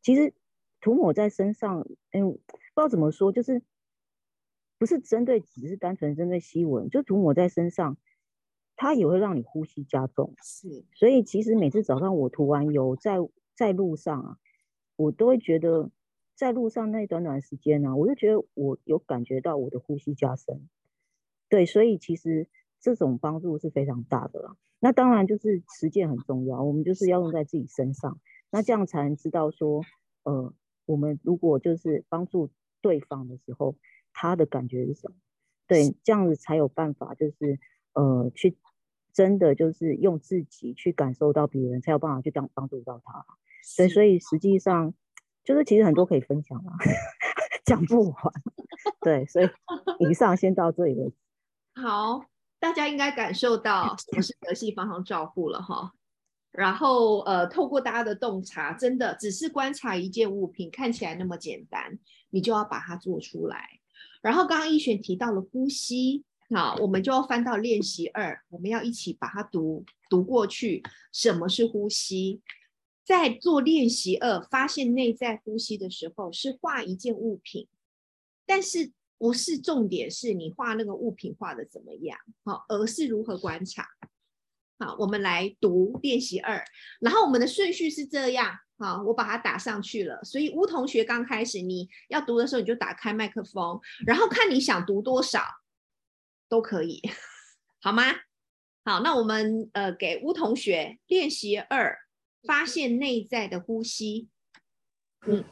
[0.00, 0.32] 其实
[0.80, 2.40] 涂抹在身上，嗯，不知
[2.74, 3.62] 道怎么说，就是
[4.78, 7.96] 不是针对只是单纯针对吸闻，就涂抹在身上，
[8.76, 10.34] 它也会让你呼吸加重。
[10.42, 13.16] 是，所以其实每次早上我涂完油在
[13.56, 14.38] 在路上啊，
[14.96, 15.90] 我都会觉得
[16.34, 20.68] 在路上那短短时间呢，我就觉得我有感觉到我的呼吸加深。
[21.48, 22.48] 对，所以其实。
[22.80, 24.56] 这种帮助是非常大的啦。
[24.78, 28.20] 那当然就是实践很重要，我们就是要用在自己身上，
[28.52, 29.82] 那这样才能知道说，
[30.22, 30.54] 呃，
[30.88, 33.76] 我们如果就是帮助对方的时候，
[34.12, 35.14] 他的感觉是什么？
[35.66, 37.60] 对，这样子才有办法，就是
[37.92, 38.56] 呃，去
[39.12, 43.24] 真的就是用自己去感受到别人，才有办法去当帮助到他。
[43.76, 44.94] 对，所以实际上
[45.44, 46.72] 就是其实很多可以分享啊，
[47.64, 48.16] 讲不完。
[49.00, 49.48] 对，所以
[50.00, 51.16] 以上先到这里为止。
[51.80, 52.24] 好。
[52.60, 55.92] 大家应该感受到什么是德系方向照顾了哈，
[56.50, 61.98] 然后呃，透过大家的洞察，真的只是观察一件物品看起来那么简单，
[62.30, 63.80] 你就要把它做出来。
[64.22, 70.82] 然后刚刚一璇提到了呼吸，好，我们就要翻到练习二，我们要一起把它读读过去。
[71.12, 72.40] 什么是呼吸？
[73.04, 77.68] 在做练习二发现内在呼吸的时候，是画一件物品，
[78.46, 78.92] 但是。
[79.20, 83.84] 不是重点，是你画那个物品画的怎么样，好，而是如何观察。
[84.78, 86.64] 好，我们来读练习二，
[87.00, 90.22] 然后我们的顺序是这样，好，我把它打上去了。
[90.22, 95.42] 所以吴同学刚开始你要读的时候，你就打开麦克风，然后看你想读多少
[96.48, 97.02] 都可以，
[97.80, 98.04] 好吗？
[98.84, 101.98] 好，那我们呃给吴同学练习二，
[102.46, 104.28] 发现内在的呼吸，
[105.26, 105.44] 嗯。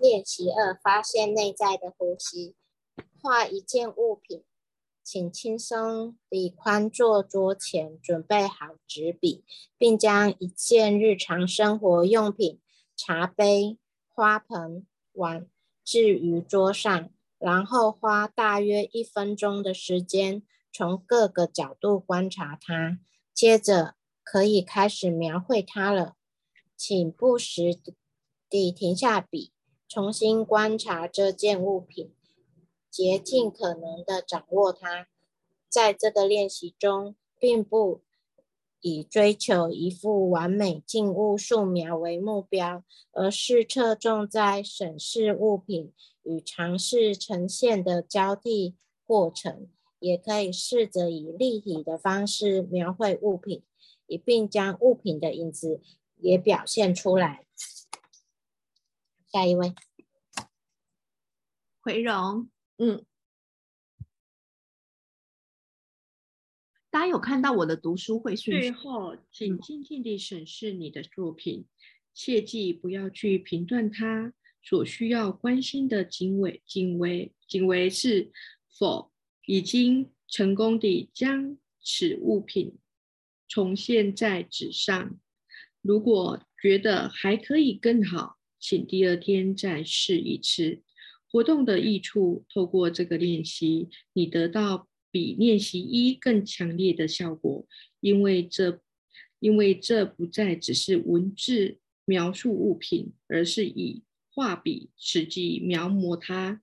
[0.00, 2.56] 练习二：发现内在的呼吸。
[3.22, 4.42] 画一件物品，
[5.06, 9.44] 请轻松地宽坐桌前，准备好纸笔，
[9.78, 12.58] 并将一件日常生活用品——
[12.96, 13.78] 茶杯、
[14.12, 15.48] 花盆、碗——
[15.84, 20.42] 置于桌上，然后花大约一分钟的时间，
[20.72, 22.98] 从各个角度观察它。
[23.32, 26.16] 接着可以开始描绘它了。
[26.76, 27.78] 请不时
[28.50, 29.52] 地停下笔。
[29.88, 32.12] 重新观察这件物品，
[32.96, 35.06] 竭尽可能的掌握它。
[35.68, 38.00] 在这个练习中，并不
[38.80, 42.82] 以追求一幅完美静物素描为目标，
[43.12, 49.68] 而是侧重在审视物品与尝试呈现的交替过程。
[49.98, 53.62] 也可以试着以立体的方式描绘物品，
[54.06, 55.82] 一并将物品的影子
[56.16, 57.46] 也表现出来。
[59.30, 59.74] 下一位，
[61.82, 62.48] 回荣，
[62.78, 63.06] 嗯，
[66.90, 68.36] 大家有看到我的读书会？
[68.36, 71.66] 最后，请静静地审视你的作品，
[72.12, 74.34] 切记不要去评断它。
[74.62, 78.32] 所需要关心的，仅为仅为仅为是
[78.68, 79.12] 否
[79.46, 82.76] 已经成功地将此物品
[83.46, 85.20] 重现在纸上。
[85.82, 88.36] 如果觉得还可以更好。
[88.58, 90.82] 请第二天再试一次。
[91.30, 97.66] 活动的益处，透过这个练习，你得到比练习一更强烈的效果，
[98.00, 98.80] 因为这，
[99.40, 106.60] 因为这不再只是文字描述物品，而是以画笔实际描摹它，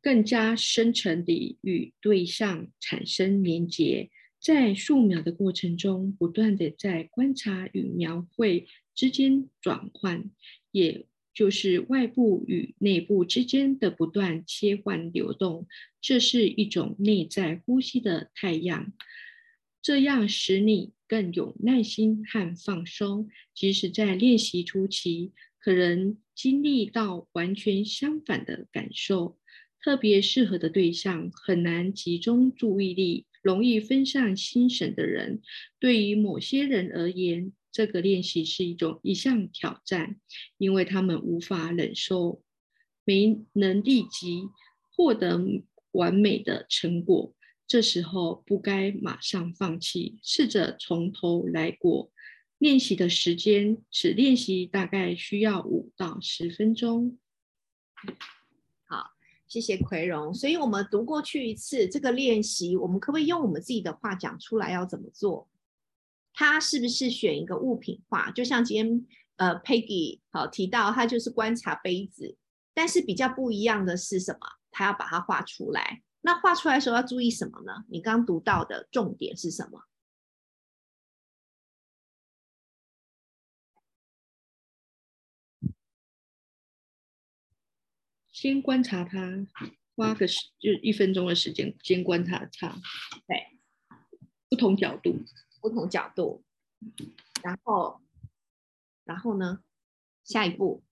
[0.00, 10.30] 更加深层地与对象产生连结，在素描的过程中，不断的在观察与描绘之间转换，
[10.70, 11.07] 也。
[11.38, 15.68] 就是外部与内部之间的不断切换流动，
[16.00, 18.92] 这是一种内在呼吸的太阳，
[19.80, 23.28] 这样使你更有耐心和放松。
[23.54, 25.30] 即使在练习初期，
[25.60, 29.38] 可能经历到完全相反的感受。
[29.80, 35.40] 特别适合的对象很难集中注意力，容易分散心神的人，
[35.78, 37.52] 对于某些人而言。
[37.70, 40.20] 这个练习是一种一项挑战，
[40.56, 42.42] 因为他们无法忍受
[43.04, 44.48] 没能立即
[44.90, 45.40] 获得
[45.92, 47.34] 完美的成果，
[47.66, 52.10] 这时候不该马上放弃，试着从头来过。
[52.58, 57.16] 练习的时间，此练习大概需要五到十分钟。
[58.84, 59.12] 好，
[59.46, 60.34] 谢谢奎荣。
[60.34, 65.48] 所以我们读过去一次这个练习，我们可不可以用我们自己的话讲出来要怎么做？
[66.32, 68.30] 他是不是选一个物品画？
[68.30, 69.06] 就像今天
[69.36, 72.36] 呃 Peggy 好提到，他就是观察杯子，
[72.74, 74.40] 但是比较不一样的是什么？
[74.70, 76.02] 他要把它画出来。
[76.20, 77.84] 那画出来的时候要注意什么呢？
[77.88, 79.84] 你刚读到的重点是什么？
[88.30, 89.46] 先观察它，
[89.96, 92.68] 花个时就一分钟的时间，先观察它，
[93.26, 93.58] 对，
[94.48, 95.24] 不同角度，
[95.60, 96.44] 不同角度，
[97.42, 98.00] 然后，
[99.04, 99.62] 然后呢？
[100.24, 100.82] 下一步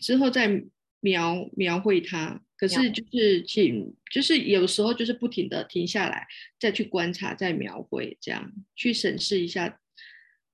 [0.00, 0.64] 之后再
[1.00, 2.42] 描描绘它。
[2.56, 6.28] 可是就是请，就是有时候就是不停的停下来，
[6.58, 9.80] 再去观察，再描绘，这样去审视一下，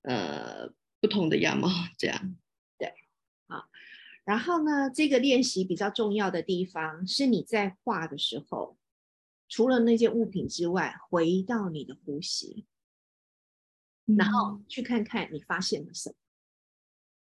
[0.02, 0.72] 呃。
[1.00, 2.36] 不同的样貌，这样
[2.76, 2.92] 对，
[3.46, 3.68] 好。
[4.24, 8.76] 然后呢，这个练习比较重要的地方是你在画的时候，
[9.48, 12.66] 除了那件物品之外，回到你的呼吸，
[14.04, 16.14] 然后去看看你发现了什么，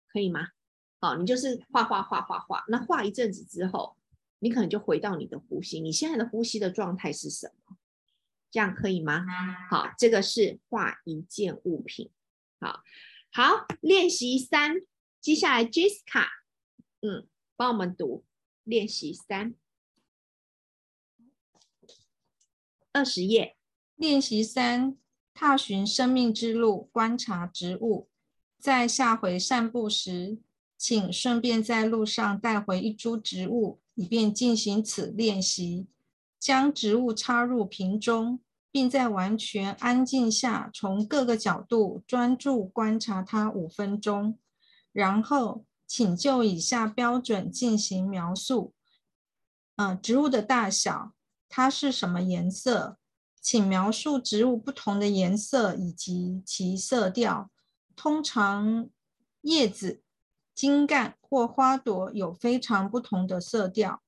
[0.08, 0.48] 可以吗？
[1.00, 3.96] 好，你就是画画画画画，那画一阵子之后，
[4.40, 7.76] 你可能就回到你的呼吸，你现在的呼吸的状态是什么？
[8.50, 9.24] 这样可以吗？
[9.70, 12.10] 好，这个是画一件物品，
[12.58, 12.82] 好。
[13.32, 14.80] 好，练习三，
[15.20, 16.26] 接下来 Jessica，
[17.00, 18.24] 嗯，帮我们读
[18.64, 19.54] 练习三，
[22.92, 23.56] 二十页。
[23.96, 24.96] 练习三，
[25.34, 28.08] 踏寻生命之路，观察植物。
[28.58, 30.38] 在下回散步时，
[30.76, 35.86] 请顺便在路上带回一株植物，以便进行此练习。
[36.38, 38.40] 将植物插入瓶中。
[38.72, 44.38] 并在完全安静下，从各个角度专注观察它五分钟，
[44.92, 48.72] 然后请就以下标准进行描述：
[49.74, 51.12] 嗯，植物的大小，
[51.50, 52.96] 它是什么颜色？
[53.42, 57.50] 请描述植物不同的颜色以及其色调。
[57.96, 58.88] 通常，
[59.42, 60.02] 叶子、
[60.54, 64.02] 茎干或花朵有非常不同的色调。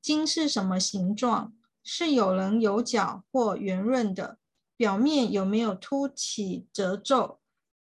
[0.00, 1.54] 茎是什么形状？
[1.84, 4.38] 是有棱有角或圆润的，
[4.76, 7.38] 表面有没有凸起褶皱？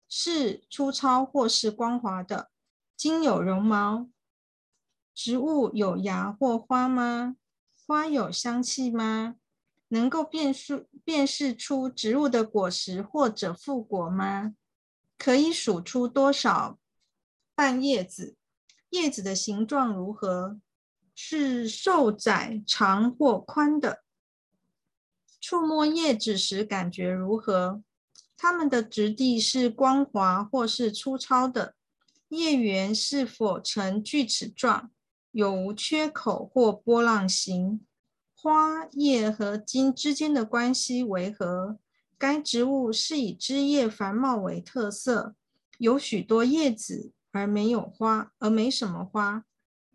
[0.07, 2.49] 是粗糙或是光滑的？
[2.97, 4.07] 茎有绒毛？
[5.13, 7.37] 植物有芽或花吗？
[7.91, 9.35] 花有香气吗？
[9.89, 14.55] 能够辨识辨识出植物的果实或者副果吗？
[15.17, 16.79] 可以数出多少
[17.53, 18.37] 半叶子？
[18.91, 20.57] 叶子的形状如何？
[21.13, 24.05] 是瘦窄、长或宽的。
[25.41, 27.83] 触摸叶子时感觉如何？
[28.37, 31.75] 它们的质地是光滑或是粗糙的？
[32.29, 34.89] 叶缘是否呈锯齿状？
[35.31, 37.85] 有无缺口或波浪形？
[38.35, 41.77] 花叶和茎之间的关系为何？
[42.17, 45.35] 该植物是以枝叶繁茂为特色，
[45.77, 49.45] 有许多叶子而没有花，而没什么花。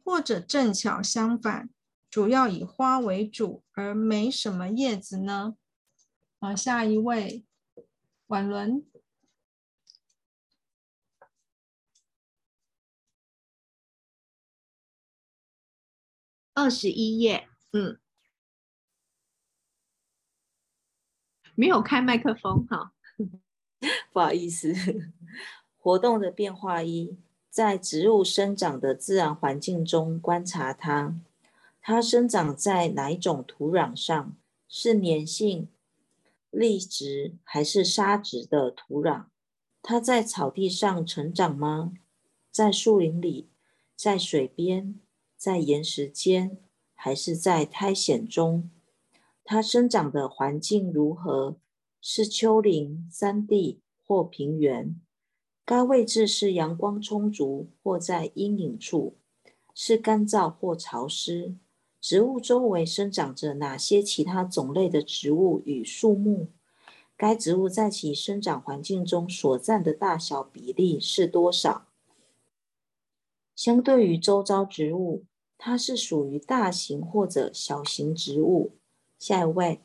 [0.05, 1.69] 或者正巧相反，
[2.09, 5.57] 主要以花为主，而没什么叶子呢？
[6.41, 7.45] 好，下一位，
[8.29, 8.85] 婉伦，
[16.57, 17.99] 二十一页，嗯，
[21.55, 22.95] 没有开麦克风，哈，
[24.11, 24.73] 不好意思，
[25.77, 27.19] 活动的变化一。
[27.51, 31.15] 在植物生长的自然环境中观察它，
[31.83, 34.35] 它生长在哪一种土壤上？
[34.67, 35.69] 是粘性、
[36.51, 39.27] 砾质还是沙质的土壤？
[39.83, 41.93] 它在草地上成长吗？
[42.51, 43.51] 在树林里？
[43.95, 44.99] 在水边？
[45.37, 46.59] 在岩石间？
[46.95, 48.71] 还是在苔藓中？
[49.45, 51.57] 它生长的环境如何？
[52.01, 55.01] 是丘陵、山地或平原？
[55.65, 59.17] 该位置是阳光充足或在阴影处，
[59.75, 61.57] 是干燥或潮湿。
[62.01, 66.49] 植物周围生长着哪些其他种类的植物与树木？
[67.17, 71.86] 该植物在其生长环境中所占的大小比例是多少？
[73.57, 75.25] 相对于周遭植物，
[75.59, 78.79] 它是属于大型或者小型植物。
[79.19, 79.83] 下一位，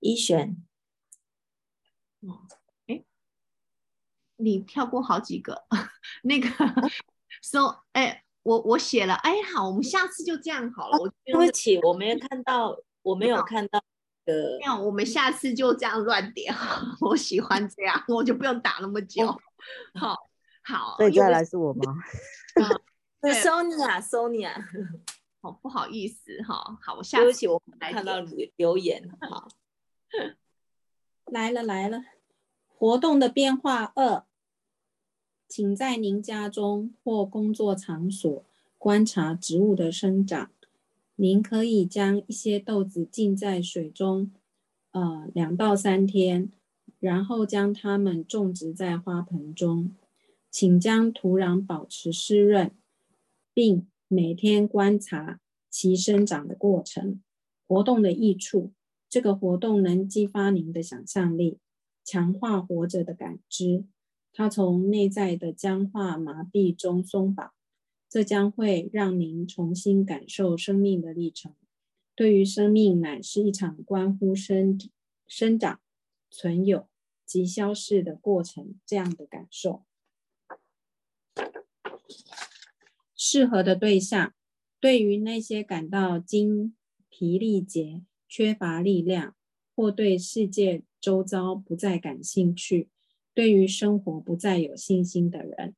[0.00, 0.56] 一选。
[4.40, 5.66] 你跳过好几个，
[6.22, 6.48] 那个
[7.42, 10.96] so 哎，我我写了，哎好，我们下次就这样好了。
[10.98, 13.80] 我对不起，我没有看到，我没有看到
[14.24, 14.58] 的这。
[14.60, 16.54] 样，我们下次就这样乱点。
[17.02, 19.26] 我喜欢这样，我就不用打那么久。
[19.94, 20.27] 好，
[20.68, 21.94] 好，所以再来是我吗？
[23.22, 24.52] 对 Sonia，Sonia，
[25.40, 29.10] 好不好意思哈，好，我下不起，我看到点留留言。
[29.18, 29.48] 好，
[31.24, 32.04] 来了来了，
[32.66, 34.24] 活动的变化二，
[35.48, 38.44] 请在您家中或工作场所
[38.76, 40.50] 观察植物的生长。
[41.16, 44.30] 您可以将一些豆子浸在水中，
[44.92, 46.52] 呃，两到三天，
[47.00, 49.96] 然后将它们种植在花盆中。
[50.50, 52.70] 请将土壤保持湿润，
[53.52, 57.22] 并每天观察其生长的过程。
[57.66, 58.72] 活动的益处，
[59.10, 61.58] 这个活动能激发您的想象力，
[62.02, 63.84] 强化活着的感知。
[64.32, 67.52] 它从内在的僵化麻痹中松绑，
[68.08, 71.54] 这将会让您重新感受生命的历程。
[72.14, 74.78] 对于生命乃是一场关乎生
[75.26, 75.80] 生长、
[76.30, 76.88] 存有
[77.26, 79.84] 及消逝的过程这样的感受。
[83.16, 84.34] 适合的对象，
[84.80, 86.76] 对于那些感到精
[87.08, 89.34] 疲力竭、缺乏力量，
[89.74, 92.88] 或对世界周遭不再感兴趣，
[93.34, 95.74] 对于生活不再有信心的人。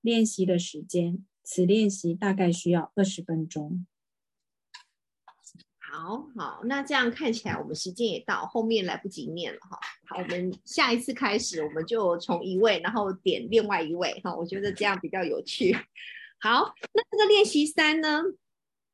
[0.00, 3.86] 练习的时间，此练习大概需要二十分钟。
[5.98, 9.78] 好好，那这样看起来我们时间也到，后面来不及念了哈。
[10.04, 15.74] 好，我们下一次开始，我们就从一位，然后点另外一位哈，我觉得这样比较有趣。
[16.38, 18.22] 好，那这个练习三呢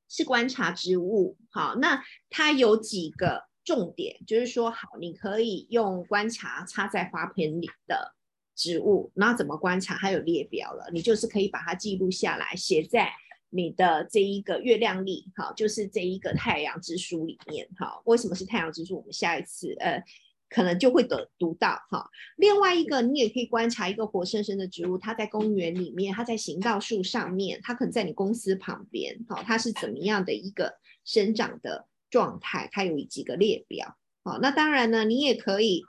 [0.09, 1.37] 是观察植物。
[1.51, 2.01] 好，那
[2.31, 8.15] 它有几个重点，就是说，好，你可以用观察插在花盆里的
[8.55, 9.97] 植物，那怎么观察？
[9.97, 13.13] 它有列表了，你就是可以把它记录下来，写在
[13.55, 18.97] 你的这一个月亮历，哈，就是这一个太阳之书里面，哈，为什么是太阳之书？
[18.97, 20.03] 我们下一次呃
[20.49, 22.09] 可能就会得读到哈。
[22.37, 32.71] 另外一个，你也可以观察一个活生生的植物，它在公园里面，它在行道树上面，它可能在你公司旁边，好，它是怎么样的一个生长的状态？
[32.73, 35.85] 它有几个列表，好，那当然呢，你也可以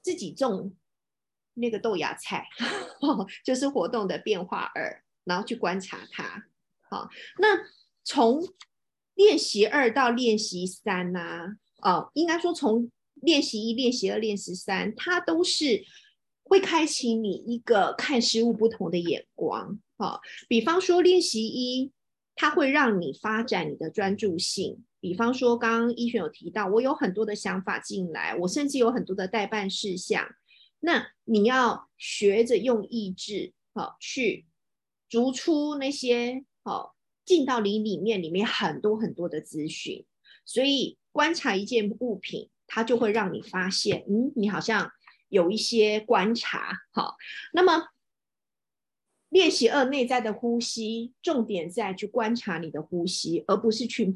[0.00, 0.76] 自己种
[1.54, 2.46] 那个豆芽菜，
[3.44, 6.44] 就是活动的变化二，然后去观察它。
[6.92, 7.58] 好，那
[8.04, 8.46] 从
[9.14, 15.86] 练习二到练习三呢、哦，应该说从练习一、练习二、练习三，它都是
[16.42, 19.80] 会开启你一个看事物不同的眼光。
[19.96, 21.90] 好、比方说练习一，
[22.34, 24.84] 它会让你发展你的专注性。
[25.00, 30.28] 比方说，刚刚医学有提到，我有很多的想法进来，我甚至有很多的代办事项。
[30.80, 34.44] 那你要学着用意志，好、去
[35.08, 36.94] 逐出那些好、
[37.24, 40.04] 进到你里面里面很多很多的资讯。
[40.44, 44.90] 所以观察一件物品，它就会让你发现，嗯，你好像
[45.28, 46.82] 有一些观察。
[46.90, 47.16] 好，
[47.52, 47.88] 那么
[49.28, 54.12] 练习二内在的呼吸，重点在去观察你的呼吸，而不是去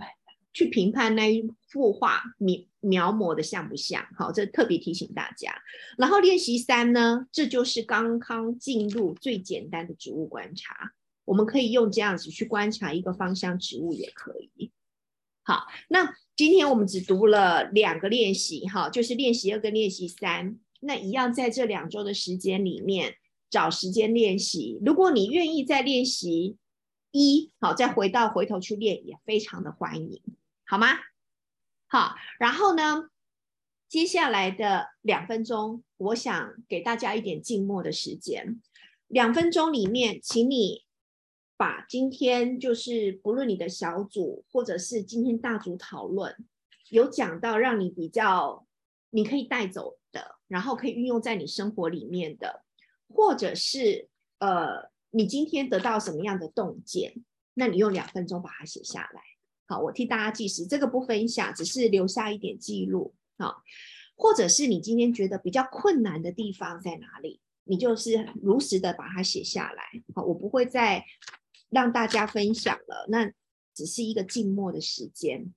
[0.52, 4.06] 去评判那一幅画描描摹的像不像。
[4.16, 5.54] 好，这特别提醒大家。
[5.96, 10.92] 然后练习三呢，这就是刚刚进入最简单的植物观察，
[11.26, 14.72] 我们可以用这样子去观察一个芳香植物也可以。
[15.42, 20.58] 好，那今天我们只读了两个练习，哈，就是练习二跟练习三。
[20.80, 23.16] 那一样在这两周的时间里面
[23.50, 24.78] 找时间练习。
[24.84, 26.56] 如果你愿意再练习
[27.10, 30.20] 一，好，再回到回头去练，也非常的欢迎，
[30.66, 30.88] 好吗？
[31.88, 33.08] 好，然后呢，
[33.88, 38.60] 接下来的两分钟，我想给大家一点静默的时间。
[39.06, 40.85] 两分钟里面，请你
[41.56, 46.36] 把今天就是不论你的小组或者是今天大组讨论
[46.90, 48.66] 有讲到让你比较
[49.10, 52.62] 你可以带走的，然后可以运用在你生活里面的，
[53.08, 57.14] 或者是呃你今天得到什么样的洞见，
[57.54, 59.22] 那你用两分钟把它写下来。
[59.66, 63.14] 好，我替大家计时，这个不分享，只是留下一点记录。
[63.38, 63.62] 好，
[64.14, 69.82] 或者是你今天觉得比较困难的地方在哪里，你就是如实的把它写下来。
[70.14, 71.04] 好，我不会再
[71.68, 73.30] 让大家分享了，那
[73.74, 75.52] 只是一个静默的时间。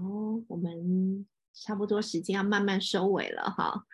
[0.00, 3.86] 哦我们差不多时间要慢慢收尾了哈。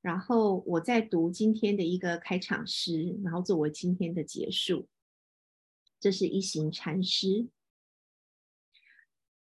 [0.00, 4.88] 然后我再读今天的一个开场诗，然后作为今天的结束。
[6.00, 7.48] 这是一行禅师：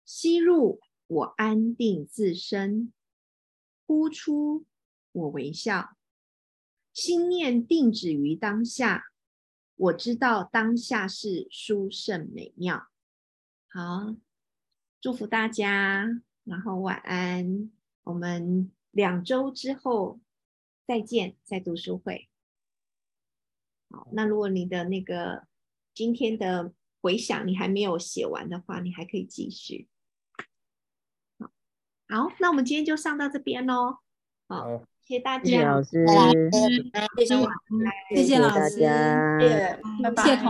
[0.05, 2.93] 吸入我安定自身，
[3.88, 4.66] 呼出
[5.11, 5.97] 我微笑，
[6.93, 9.05] 心念定止于当下。
[9.76, 12.89] 我知道当下是殊胜美妙。
[13.68, 14.16] 好，
[15.03, 16.07] 祝福大家，
[16.45, 17.69] 然后晚安。
[18.03, 20.21] 我们两周之后
[20.87, 22.29] 再见，在读书会。
[23.89, 25.45] 好，那如果你的那个
[25.93, 29.89] 今天的回想你还没有写完的话，你还可以继续。
[31.37, 31.51] 好，
[32.07, 33.97] 好，那我们今天就上到这边喽。
[34.47, 36.05] 好，谢谢大家，谢谢老师，
[37.17, 37.35] 谢谢，
[38.15, 40.39] 谢谢老师，谢谢，拜拜。